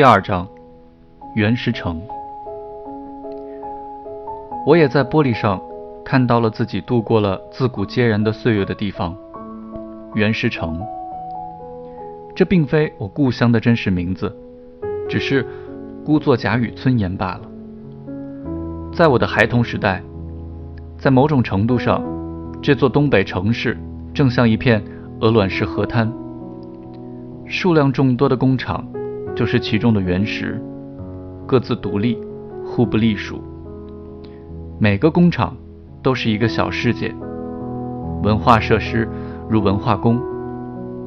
[0.00, 0.48] 第二章，
[1.34, 2.00] 原石城。
[4.64, 5.60] 我也在玻璃上
[6.02, 9.14] 看到了自己度过了自古皆然的岁月的地方——
[10.16, 10.80] 原石城。
[12.34, 14.34] 这并非我故乡的真实名字，
[15.06, 15.46] 只是
[16.02, 17.42] 孤作假语村言罢了。
[18.94, 20.02] 在我的孩童时代，
[20.96, 22.02] 在某种程度上，
[22.62, 23.76] 这座东北城市
[24.14, 24.82] 正像一片
[25.20, 26.10] 鹅卵石河滩，
[27.44, 28.82] 数量众多的工厂。
[29.40, 30.60] 就是其中的原石，
[31.46, 32.18] 各自独立，
[32.62, 33.40] 互不隶属。
[34.78, 35.56] 每个工厂
[36.02, 37.10] 都是一个小世界，
[38.22, 39.08] 文化设施
[39.48, 40.20] 如文化宫，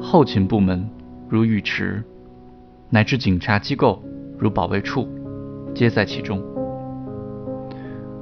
[0.00, 0.84] 后勤部门
[1.28, 2.02] 如浴池，
[2.90, 4.02] 乃至警察机构
[4.36, 5.06] 如保卫处，
[5.72, 6.42] 皆在其中。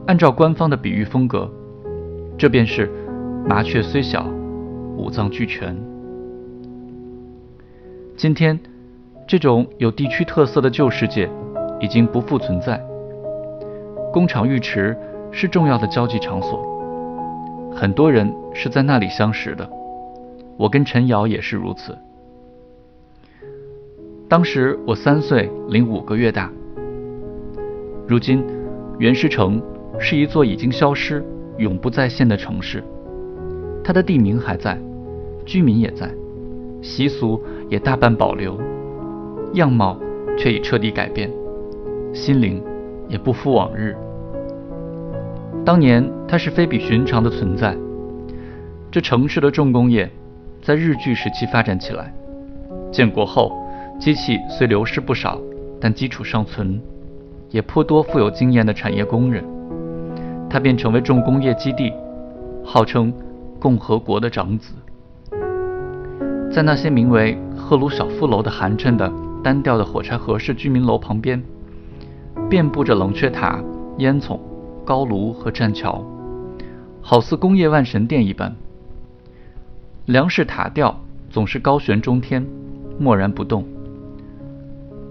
[0.06, 1.50] 按照官方的比喻风格，
[2.36, 2.92] 这便是
[3.48, 4.26] 麻雀虽小，
[4.94, 5.74] 五脏俱全。
[8.14, 8.60] 今天。
[9.26, 11.28] 这种有地区特色的旧世界
[11.80, 12.82] 已经不复存在。
[14.12, 14.96] 工厂浴池
[15.30, 16.62] 是重要的交际场所，
[17.74, 19.68] 很多人是在那里相识的。
[20.58, 21.96] 我跟陈瑶也是如此。
[24.28, 26.50] 当时我三岁零五个月大。
[28.06, 28.44] 如今，
[28.98, 29.62] 袁石城
[29.98, 31.24] 是一座已经消失、
[31.56, 32.84] 永不再现的城市。
[33.82, 34.78] 它的地名还在，
[35.46, 36.10] 居民也在，
[36.82, 38.58] 习俗也大半保留。
[39.54, 39.98] 样貌
[40.38, 41.30] 却已彻底改变，
[42.12, 42.62] 心灵
[43.08, 43.96] 也不复往日。
[45.64, 47.76] 当年它是非比寻常的存在。
[48.90, 50.10] 这城市的重工业
[50.60, 52.12] 在日据时期发展起来，
[52.90, 53.52] 建国后
[53.98, 55.40] 机器虽流失不少，
[55.80, 56.80] 但基础尚存，
[57.50, 59.44] 也颇多富有经验的产业工人。
[60.50, 61.92] 他便成为重工业基地，
[62.64, 63.12] 号称
[63.58, 64.74] 共和国的长子。
[66.50, 69.10] 在那些名为赫鲁晓夫楼的寒碜的。
[69.42, 71.42] 单调的火柴盒式居民楼旁边，
[72.48, 73.60] 遍布着冷却塔、
[73.98, 74.38] 烟囱、
[74.84, 76.04] 高炉和栈桥，
[77.00, 78.54] 好似工业万神殿一般。
[80.06, 82.46] 粮食塔吊总是高悬中天，
[83.00, 83.66] 默然不动。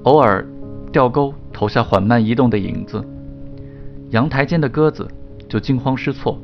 [0.03, 0.47] 偶尔，
[0.93, 3.05] 吊钩投下缓慢移动的影子，
[4.11, 5.07] 阳台间的鸽子
[5.49, 6.39] 就惊慌失措，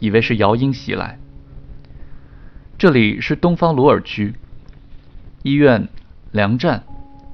[0.00, 1.18] 以为是摇鹰袭来。
[2.76, 4.34] 这里是东方鲁尔区，
[5.44, 5.88] 医院、
[6.32, 6.82] 粮站。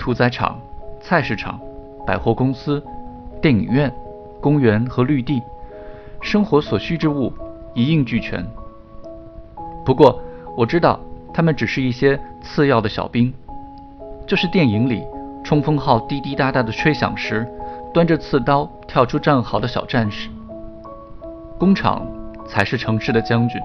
[0.08, 0.58] 屠宰场、
[1.02, 1.60] 菜市场、
[2.06, 2.82] 百货公司、
[3.42, 3.94] 电影院、
[4.41, 5.42] 公园和绿地，
[6.22, 7.30] 生活所需之物
[7.74, 8.42] 一应俱全。
[9.84, 10.18] 不过
[10.56, 10.98] 我知道，
[11.30, 13.30] 他们只是一些次要的小兵，
[14.26, 15.04] 就是电影里
[15.44, 17.47] 冲锋号滴滴答答的吹响时，
[17.92, 20.30] 端着刺刀跳出战壕的小战士。
[21.58, 22.08] 工厂
[22.47, 23.60] 才是城市的将军。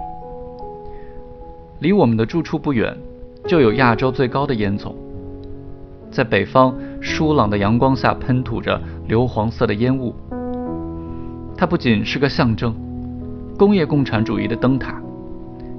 [1.80, 2.94] 离我们的住处不远，
[3.48, 4.94] 就有亚洲最高的烟囱。
[6.14, 10.14] 在北方疏朗的阳光下喷吐着硫黄色的烟雾，
[11.58, 12.72] 它不仅是个象征，
[13.58, 15.02] 工业共产主义的灯塔。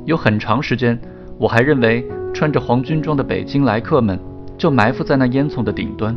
[0.05, 1.01] 有很长时间，
[1.39, 4.19] 我还认为穿着黄军装的北京来客们
[4.59, 6.17] 就埋伏在那烟囱的顶端。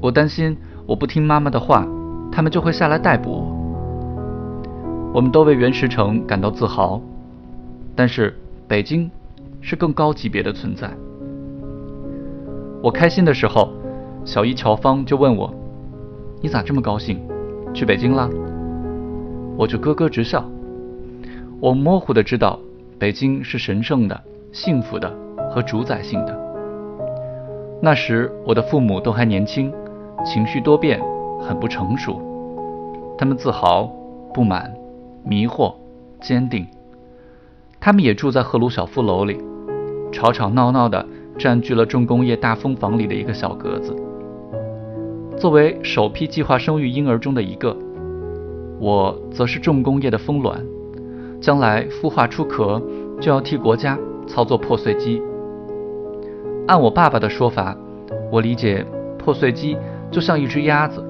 [0.00, 1.86] 我担心我不听妈妈的话，
[2.32, 5.12] 他们就会下来逮捕我。
[5.14, 7.00] 我们都为原石城感到自豪，
[7.94, 9.08] 但是北京
[9.60, 10.90] 是更高级别的存在。
[12.82, 13.68] 我开心的时候，
[14.24, 15.54] 小姨乔芳就问我
[16.42, 17.20] ：“你咋这么高兴？
[17.72, 18.28] 去北京啦？”
[19.56, 20.44] 我就咯咯直笑。
[21.60, 22.58] 我模糊的知道，
[22.98, 24.20] 北京是神圣的、
[24.50, 25.08] 幸福的
[25.48, 26.36] 和主宰性的。
[27.80, 29.72] 那时我的父母都还年轻，
[30.24, 31.00] 情绪多变，
[31.38, 32.20] 很不成熟。
[33.16, 33.88] 他们自豪、
[34.34, 34.74] 不满、
[35.24, 35.72] 迷惑、
[36.20, 36.66] 坚定。
[37.78, 39.38] 他们也住在赫鲁晓夫楼里，
[40.10, 41.06] 吵吵闹闹的。
[41.38, 43.94] 占据了重工业大蜂房里的一个小格子。
[45.36, 47.76] 作为首批计划生育婴儿中的一个，
[48.78, 50.62] 我则是重工业的蜂卵，
[51.40, 52.80] 将来孵化出壳
[53.20, 55.20] 就要替国家操作破碎机。
[56.68, 57.76] 按我爸爸的说法，
[58.30, 58.86] 我理解
[59.18, 59.76] 破碎机
[60.10, 61.02] 就像一只鸭子，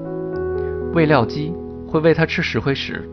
[0.93, 1.53] 喂料机
[1.87, 3.07] 会喂它吃石灰石，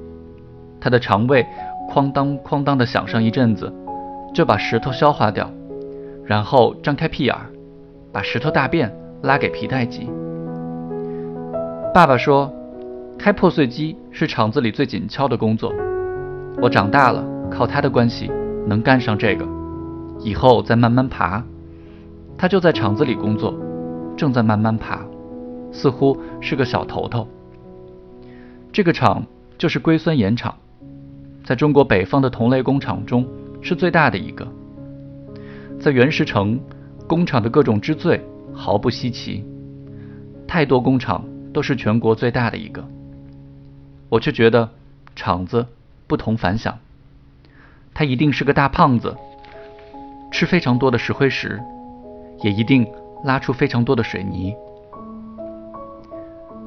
[0.81, 1.45] 它的肠胃
[1.93, 3.71] 哐当哐当的响上一阵子，
[4.33, 5.51] 就把石头消化掉。
[6.31, 7.35] 然后张开屁眼，
[8.13, 8.89] 把石头大便
[9.21, 10.09] 拉给皮带机。
[11.93, 12.49] 爸爸说，
[13.19, 15.73] 开破碎机是厂子里最紧俏的工作。
[16.63, 18.31] 我长大了，靠他的关系
[18.65, 19.45] 能干上这个，
[20.21, 21.43] 以后再慢慢爬。
[22.39, 23.53] 他就在厂子里工作，
[24.17, 25.05] 正在慢慢爬，
[25.73, 27.27] 似乎是个小头头。
[28.71, 29.27] 这个厂
[29.59, 30.55] 就是硅酸盐厂，
[31.43, 33.27] 在中国北方的同类工厂中
[33.61, 34.47] 是最大的一个。
[35.81, 36.61] 在原石城，
[37.07, 38.23] 工厂的各种之最
[38.53, 39.43] 毫不稀奇，
[40.47, 41.25] 太多工厂
[41.55, 42.87] 都是全国最大的一个，
[44.11, 44.69] 我却觉得
[45.17, 45.67] 厂子
[46.07, 46.79] 不同凡响。
[47.95, 49.17] 他一定是个大胖子，
[50.31, 51.59] 吃非常多的石灰石，
[52.43, 52.87] 也一定
[53.25, 54.55] 拉出非常多的水泥。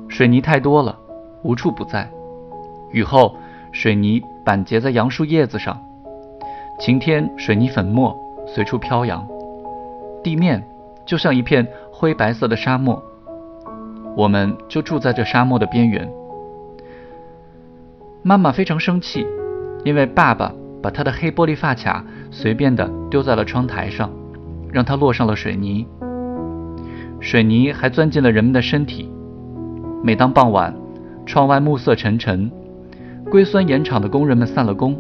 [0.09, 0.97] 水泥太多了，
[1.43, 2.09] 无处不在。
[2.91, 3.37] 雨后，
[3.71, 5.75] 水泥板结在杨树叶子上；
[6.79, 9.25] 晴天，水泥粉末随处飘扬。
[10.23, 10.63] 地面
[11.05, 13.03] 就像一片灰白色的沙漠。
[14.15, 16.09] 我们就住在这沙漠的边缘。
[18.21, 19.25] 妈妈非常生气，
[19.83, 24.09] 因为爸爸把她的黑玻璃发卡随便的丢在了窗台上，
[24.71, 25.85] 让它落上了水泥。
[27.19, 29.09] 水泥还钻进了人们的身体。
[30.03, 30.73] 每当傍晚，
[31.25, 32.51] 窗外暮色沉沉，
[33.31, 34.95] 硅酸盐厂的工人们散了工，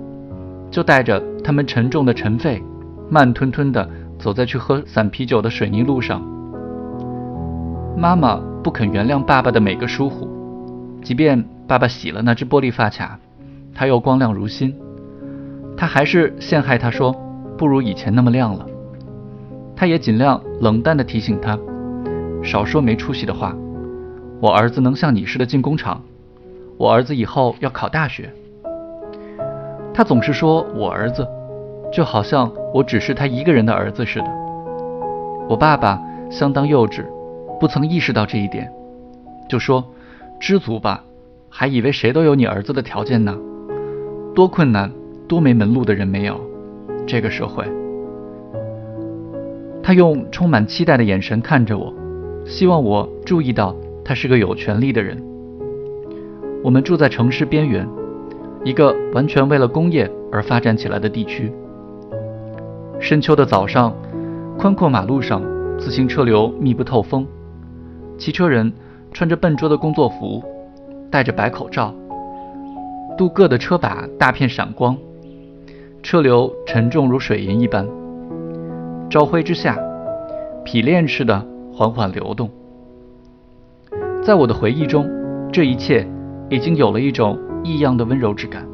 [0.71, 2.63] 就带着他们沉重的尘肺，
[3.09, 6.21] 慢吞吞地走在去喝散啤酒的水泥路上。
[7.97, 10.27] 妈妈不肯原谅爸爸的每个疏忽，
[11.03, 13.19] 即便爸爸洗了那只玻璃发卡，
[13.73, 14.75] 它又光亮如新，
[15.77, 17.15] 他还是陷害他说
[17.57, 18.65] 不如以前那么亮了。
[19.75, 21.57] 他也尽量冷淡地提醒他，
[22.41, 23.55] 少说没出息的话。
[24.39, 26.01] 我儿子能像你似的进工厂，
[26.77, 28.31] 我儿子以后要考大学。
[29.93, 31.27] 他总是说我儿子，
[31.93, 34.25] 就好像我只是他一个人的儿子似的。
[35.47, 37.05] 我爸爸相当幼稚，
[37.59, 38.69] 不曾意识到这一点，
[39.47, 39.83] 就说
[40.39, 41.03] 知足吧，
[41.49, 43.37] 还以为谁都有你儿子的条件呢。
[44.33, 44.91] 多困难、
[45.27, 46.41] 多没门路的人没有，
[47.05, 47.63] 这个社会。
[49.83, 51.93] 他用充满期待的眼神看着我，
[52.45, 53.75] 希望我注意到。
[54.05, 55.17] 他是个有权利的人。
[56.61, 57.87] 我们住在城市边缘，
[58.65, 61.49] 一个完全为了工业而发展起来的地区。
[62.99, 63.93] 深秋的早上，
[64.57, 65.41] 宽阔马路上，
[65.77, 67.27] 自行车流密不透风。
[68.17, 68.71] 骑车人
[69.11, 70.43] 穿着笨拙的工作服，
[71.11, 71.93] 戴着白口罩，
[73.17, 74.97] 镀铬的车把大片闪光，
[76.01, 77.87] 车流沉重如水银一般。
[79.09, 79.77] 朝晖之下，
[80.63, 82.49] 匹练似的缓缓流动。
[84.23, 85.05] 在我的回忆中，
[85.51, 86.07] 这一切
[86.49, 88.65] 已经有了一种异样的温柔之感。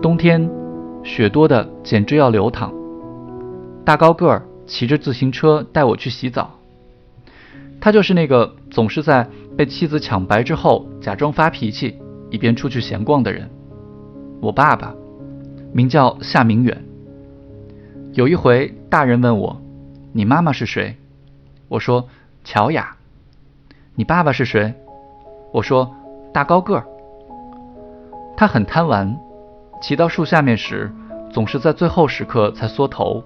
[0.00, 0.50] 冬天，
[1.02, 2.72] 雪多的简直要流淌。
[3.84, 6.50] 大高个儿骑着自行车带我去洗澡。
[7.80, 11.98] 他就是那个总是在被妻子抢白之后假装发脾气，
[12.30, 13.50] 一边出去闲逛的人。
[14.40, 14.94] 我爸爸
[15.72, 16.84] 名叫夏明远。
[18.12, 19.60] 有一回，大人问我
[20.12, 20.96] ：“你妈妈是谁？”
[21.68, 22.08] 我说。
[22.44, 22.96] 乔雅，
[23.94, 24.74] 你爸爸是谁？
[25.52, 25.94] 我说
[26.34, 26.84] 大高个儿。
[28.36, 29.16] 他很贪玩，
[29.82, 30.90] 骑到树下面时，
[31.32, 33.20] 总是在最后时刻才缩头。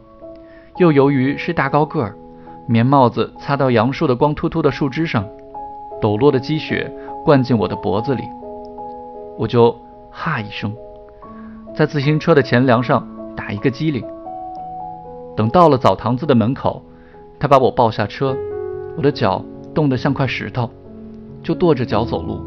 [0.78, 2.16] 又由于是大高个儿，
[2.66, 5.22] 棉帽子擦到杨树的光秃秃的树枝上，
[6.00, 6.90] 抖落的积雪
[7.26, 8.22] 灌进我的脖子里，
[9.36, 9.78] 我就
[10.10, 10.74] 哈一声，
[11.74, 13.06] 在自行车的前梁上
[13.36, 14.02] 打一个激灵。
[15.36, 16.82] 等到了澡堂子的门口，
[17.38, 18.34] 他把我抱下车。
[18.96, 19.44] 我的脚
[19.74, 20.70] 冻得像块石头，
[21.42, 22.40] 就跺着脚走路，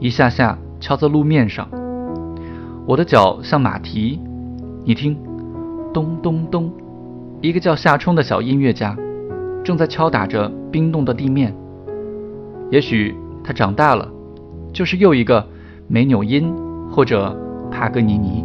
[0.00, 1.68] 一下下敲在路面上。
[2.86, 4.20] 我的脚像马蹄，
[4.84, 5.16] 你听，
[5.92, 6.70] 咚咚咚，
[7.40, 8.94] 一个叫夏冲的小音乐家
[9.64, 11.54] 正在敲打着冰冻的地面。
[12.70, 14.06] 也许他长大了，
[14.72, 15.46] 就是又一个
[15.88, 16.52] 梅纽因
[16.90, 17.34] 或者
[17.70, 18.44] 帕格尼尼。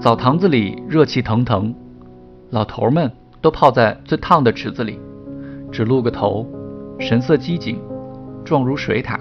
[0.00, 1.74] 澡堂子里热气腾腾，
[2.50, 3.10] 老头们。
[3.40, 4.98] 都泡在最烫的池子里，
[5.70, 6.44] 只露个头，
[6.98, 7.80] 神色机警，
[8.44, 9.16] 状如水獭。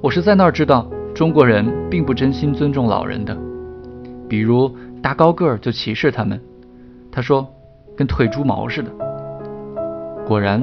[0.00, 3.36] 我是在那儿知道中国人并不真心尊重老人的，
[4.28, 4.68] 比如
[5.00, 6.40] 大高个儿就歧视他们，
[7.12, 7.46] 他说
[7.96, 8.90] 跟褪猪毛似的。
[10.26, 10.60] 果然，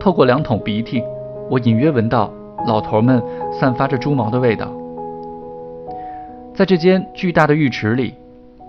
[0.00, 1.02] 透过两桶鼻涕，
[1.50, 2.32] 我隐约闻到
[2.66, 3.22] 老头们
[3.60, 4.72] 散发着猪毛的味道。
[6.54, 8.14] 在这间巨大的浴池里，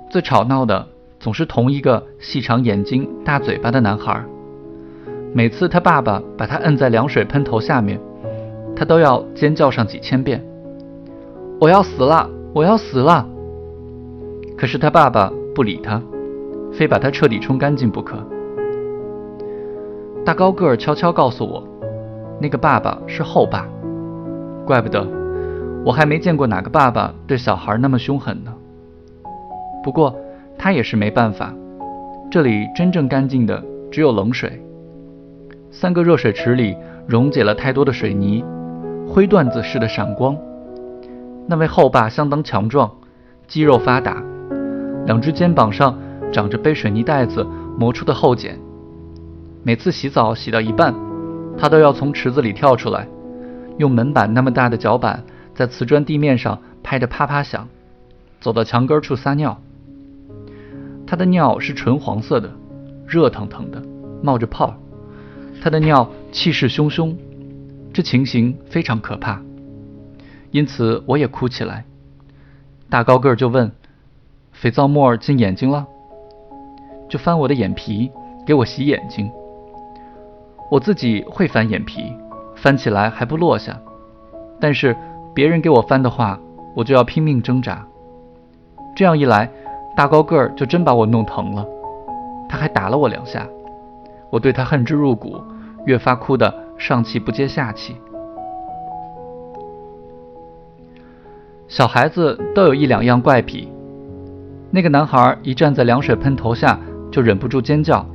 [0.09, 0.87] 最吵闹的。
[1.19, 4.21] 总是同一个细长眼睛、大嘴巴的男孩。
[5.33, 7.97] 每次他爸爸把他摁在凉水喷头下面，
[8.75, 10.43] 他都要尖叫上几千遍
[11.63, 13.25] ：“我要死了，我要死了！”
[14.59, 16.01] 可是他爸爸不理他，
[16.73, 18.17] 非把他彻底冲干净不可。
[20.25, 21.65] 大高个儿悄悄告诉我，
[22.41, 23.65] 那个爸爸是后爸，
[24.65, 25.07] 怪不得
[25.85, 28.53] 我还没见过哪个爸爸对小孩那么凶狠呢。
[29.81, 30.13] 不过。
[30.55, 31.53] 他也是没办法，
[32.31, 34.61] 这里真正干净的只有冷水。
[35.71, 38.45] 三个热水池里溶解了太多的水泥，
[39.09, 40.37] 灰缎子似的闪光。
[41.47, 42.89] 那位后爸相当强壮，
[43.47, 44.23] 肌肉发达，
[45.05, 45.97] 两只肩膀上
[46.31, 47.45] 长着被水泥袋子
[47.77, 48.57] 磨出的厚茧。
[49.63, 50.93] 每次洗澡洗到一半，
[51.57, 53.07] 他都要从池子里跳出来，
[53.77, 55.23] 用门板那么大的脚板
[55.53, 57.67] 在瓷砖地面上拍得啪啪响，
[58.39, 59.59] 走到墙根处撒尿。
[61.05, 62.49] 他的尿是纯黄色的，
[63.05, 63.83] 热腾腾的，
[64.21, 64.73] 冒着泡。
[65.61, 67.15] 他的尿气势汹汹，
[67.93, 69.41] 这情形非常可怕。
[70.53, 71.83] 因此我也哭起来。
[72.89, 73.71] 大高个儿就问
[74.53, 75.87] ：“肥皂沫进眼睛了？”
[77.09, 78.11] 就翻我的眼皮，
[78.45, 79.29] 给我洗眼睛。
[80.69, 82.15] 我自己会翻眼皮，
[82.55, 83.77] 翻起来还不落下。
[84.59, 84.95] 但是
[85.33, 86.39] 别人给我翻的话，
[86.75, 87.85] 我就要拼命挣扎。
[88.95, 89.49] 这样一来，
[89.97, 91.65] 大高个儿就真把我弄疼了。
[92.47, 93.47] 他还打了我两下，
[94.29, 95.41] 我对他恨之入骨，
[95.87, 97.95] 越发哭得上气不接下气。
[101.73, 103.67] 小孩子都有一两样怪癖。
[104.69, 106.79] 那个男孩一站在凉水喷头下，
[107.11, 108.05] 就忍不住尖叫。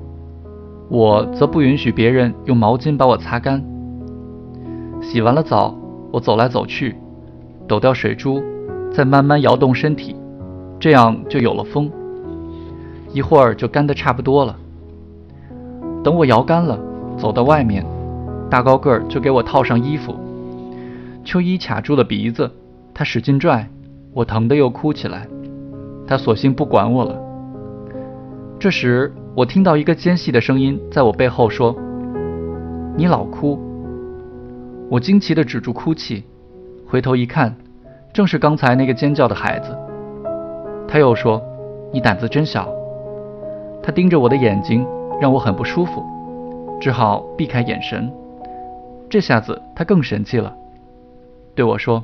[0.88, 3.60] 我则不允许别人用毛巾把我擦干。
[5.02, 5.76] 洗完了澡，
[6.12, 6.94] 我走来走去，
[7.66, 8.40] 抖掉水珠，
[8.92, 10.14] 再慢慢摇动身体，
[10.78, 11.90] 这样就有了风。
[13.12, 14.56] 一会儿就干得差不多了。
[16.04, 16.78] 等我摇干了，
[17.16, 17.84] 走到外面，
[18.48, 20.14] 大高个儿就给我套上衣服。
[21.24, 22.48] 秋衣卡住了鼻子，
[22.98, 23.64] 他使劲拽，
[24.12, 25.24] 我疼得又哭起来。
[26.04, 27.16] 他索性不管我了。
[28.58, 29.14] 这时。
[29.36, 31.72] 我听到一个尖细的声音在我背后说
[32.98, 33.56] ：“你老哭。”
[34.90, 36.24] 我惊奇地止住哭泣，
[36.84, 37.54] 回头一看，
[38.12, 39.78] 正是刚才那个尖叫的孩子。
[40.88, 41.40] 他又说
[41.94, 42.68] ：“你胆子真小。”
[43.80, 44.84] 他盯着我的眼睛，
[45.20, 46.02] 让我很不舒服，
[46.80, 48.12] 只好避开眼神。
[49.08, 50.52] 这下子他更神气了，
[51.54, 52.02] 对我说：“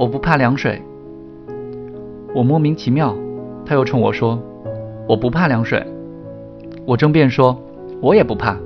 [0.00, 0.80] 我不怕凉水。”
[2.34, 3.14] 我莫名其妙，
[3.66, 4.38] 他又冲我说。
[5.06, 5.84] 我不怕凉水，
[6.86, 7.60] 我争辩说，
[8.00, 8.56] 我也不怕。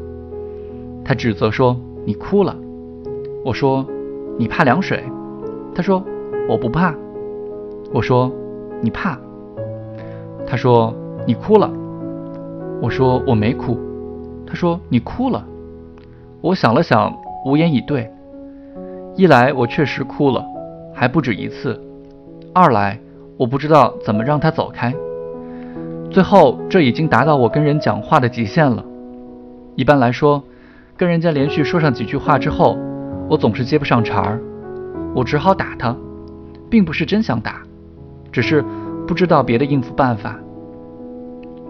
[1.04, 2.54] 他指责说你哭了。
[3.44, 3.84] 我说
[4.38, 5.02] 你怕凉水。
[5.74, 6.04] 他说
[6.48, 6.94] 我不怕。
[7.92, 8.30] 我说
[8.80, 9.18] 你怕。
[10.46, 10.94] 他说
[11.26, 11.68] 你哭了。
[12.80, 13.76] 我说我没哭。
[14.46, 15.44] 他说你哭了。
[16.42, 17.12] 我想了想，
[17.44, 18.08] 无言以对。
[19.16, 20.44] 一来我确实哭了，
[20.94, 21.78] 还不止一次；
[22.54, 22.98] 二来
[23.36, 24.94] 我不知道怎么让他走开。
[26.10, 28.84] 最后，这已经达到我跟人讲话的极限了。
[29.74, 30.42] 一般来说，
[30.96, 32.78] 跟人家连续说上几句话之后，
[33.28, 34.40] 我总是接不上茬儿，
[35.14, 35.96] 我只好打他，
[36.70, 37.62] 并不是真想打，
[38.30, 38.64] 只是
[39.08, 40.38] 不知道别的应付办法。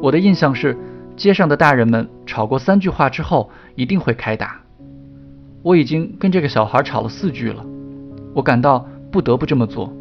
[0.03, 0.77] 我的印象是，
[1.17, 4.61] 街上的大人们吵过三句话之后，一定会开打。
[5.63, 7.65] 我已经跟这个小孩吵了四句了，
[8.35, 8.85] 我感到
[9.15, 9.93] 不得不这么做。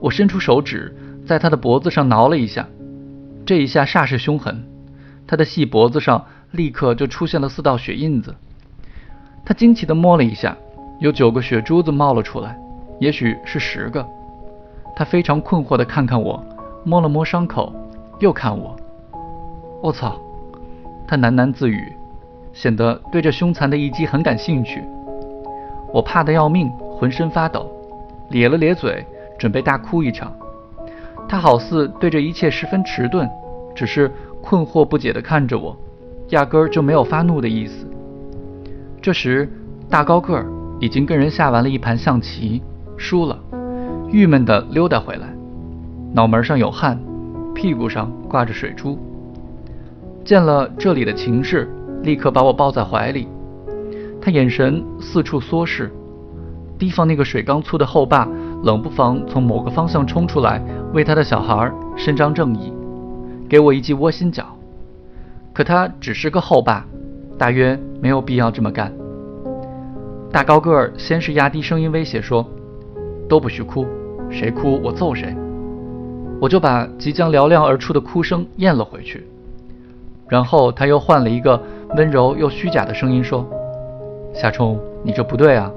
[0.00, 0.96] 我伸出手指。
[1.24, 2.66] 在他的脖子上挠了一下，
[3.46, 4.64] 这一下煞是凶狠，
[5.24, 8.34] 他的细脖子上立刻就出现了四道血印子。
[9.44, 10.56] 他惊奇地摸了一下，
[10.98, 12.58] 有九个血珠子冒了出来，
[12.98, 14.04] 也许是十个。
[14.96, 16.44] 他非常困惑地看看我，
[16.84, 17.72] 摸了摸伤口，
[18.18, 18.74] 又看我。
[19.80, 20.20] 我操！
[21.06, 21.92] 他喃喃自语，
[22.52, 24.82] 显得对这凶残的一击很感兴趣。
[25.92, 27.70] 我怕得要命，浑身发抖，
[28.30, 29.04] 咧了咧嘴，
[29.38, 30.32] 准备大哭一场。
[31.28, 33.28] 他好似对这一切十分迟钝，
[33.74, 34.10] 只是
[34.42, 35.76] 困惑不解地看着我，
[36.30, 37.86] 压根儿就没有发怒的意思。
[39.00, 39.50] 这时，
[39.88, 40.46] 大高个儿
[40.80, 42.62] 已经跟人下完了一盘象棋，
[42.96, 43.38] 输了，
[44.10, 45.26] 郁闷地溜达回来，
[46.12, 46.98] 脑门上有汗，
[47.54, 48.98] 屁股上挂着水珠。
[50.24, 51.68] 见了这里的情势，
[52.02, 53.26] 立刻把我抱在怀里。
[54.22, 55.92] 他眼神四处缩视，
[56.78, 58.28] 提防那个水缸粗的后爸
[58.62, 60.62] 冷不防从某个方向冲出来。
[60.94, 62.72] 为他的小孩伸张正义，
[63.48, 64.44] 给我一记窝心脚。
[65.52, 66.86] 可他只是个后爸，
[67.38, 68.92] 大约没有必要这么干。
[70.30, 72.46] 大高个儿先是压低声音威胁说
[73.28, 73.86] ：“都不许哭，
[74.30, 75.34] 谁哭我揍谁。”
[76.40, 79.26] 我就把即将嘹亮而出的哭声咽了回去。
[80.28, 81.62] 然后他又换了一个
[81.96, 83.46] 温柔又虚假的声音说
[84.32, 85.70] ：“夏冲，你这不对啊！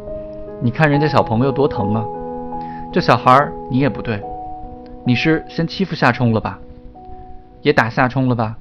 [0.61, 2.05] 你看人家小朋友多疼啊，
[2.91, 4.21] 这小孩儿你也不对。”
[5.07, 6.59] 你是先欺负夏冲了吧？
[7.61, 8.57] 也打夏冲了吧？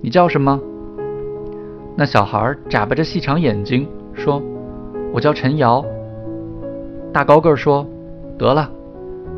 [0.00, 0.58] 你叫什么？
[1.96, 4.40] 那小孩眨巴着细长眼睛说
[5.12, 5.84] ：“我叫陈瑶。”
[7.12, 7.86] 大高个说
[8.38, 8.70] ：“得了，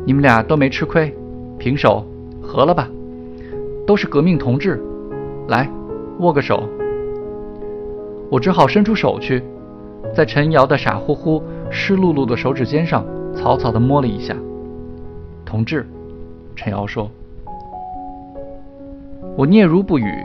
[0.05, 1.13] 你们俩都没吃亏，
[1.57, 2.05] 平手，
[2.41, 2.87] 和了吧？
[3.85, 4.81] 都是革命同志，
[5.49, 5.67] 来，
[6.19, 6.63] 握个手。”
[8.31, 9.43] 我只好伸出手去，
[10.13, 11.41] 在陈瑶的傻乎乎、
[11.71, 13.03] 湿漉漉的手指尖上
[13.35, 14.35] 草草地摸了一下，
[15.43, 15.87] 同志。
[16.55, 17.09] 陈瑶说
[19.35, 20.23] ：“我嗫嚅不语，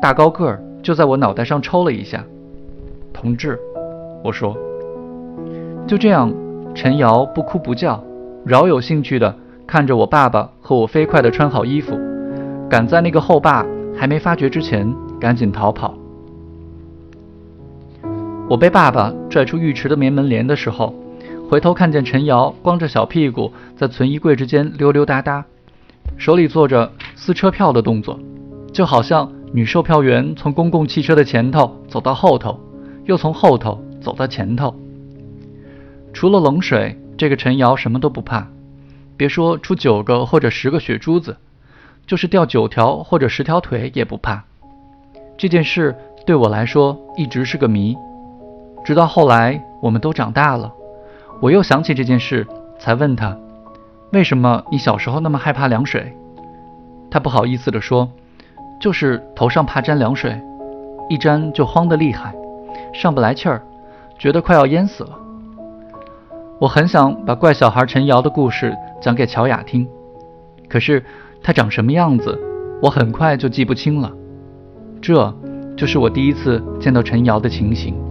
[0.00, 2.24] 大高个儿就在我脑袋上抽了一下。
[3.12, 3.58] 同志，
[4.24, 4.56] 我说。
[5.86, 6.32] 就这样，
[6.74, 8.02] 陈瑶不哭不叫，
[8.44, 9.34] 饶有兴趣地
[9.66, 11.98] 看着我爸爸和我飞快地穿好衣服，
[12.70, 15.94] 赶在那个后爸还没发觉之前赶紧逃跑。
[18.48, 20.94] 我被爸爸拽出浴池的棉门帘的时候，
[21.50, 25.44] 回头看见陈瑶光着小屁股在存衣柜之间溜溜达达，
[26.16, 28.18] 手里做着撕车票的动作，
[28.72, 32.58] 就好像女售票员从公共汽车的前头走到后头，
[33.04, 34.74] 又从后头走到前头。
[36.14, 38.48] 除了冷水，这个陈瑶什么都不怕。
[39.18, 41.36] 别说出九个或者十个血珠子，
[42.06, 44.42] 就是掉九条或者十条腿也不怕。
[45.36, 47.96] 这件事对我来说一直是个谜，
[48.88, 50.72] 直到后来我们都长大了，
[51.40, 52.46] 我又想起这件事，
[52.78, 53.36] 才问他
[54.14, 56.16] ：“为什么你小时候那么害怕凉水？”
[57.12, 58.08] 他不好意思地说
[58.80, 60.40] ：“就是头上怕沾凉水，
[61.10, 62.34] 一沾就慌得厉害，
[62.94, 63.60] 上不来气儿，
[64.18, 65.10] 觉得快要淹死了。”
[66.58, 69.86] 我很想把怪小孩陈瑶的故事讲给乔雅听，
[70.66, 71.04] 可是
[71.42, 72.40] 他长什么样子，
[72.80, 74.10] 我很快就记不清了。
[75.02, 75.30] 这
[75.76, 78.07] 就是我第一次见到陈瑶的情形。